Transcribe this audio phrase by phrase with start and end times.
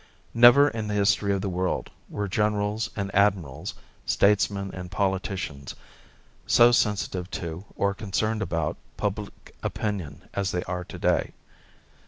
[0.33, 5.75] Never in the history of the world were generals and admirals, statesmen and politicians
[6.47, 11.33] so sensitive to or concerned about public opinion as they are today.